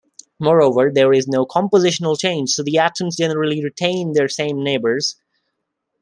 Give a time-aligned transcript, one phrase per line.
[0.39, 5.15] Moreover, there is no compositional change so the atoms generally retain their same neighbors.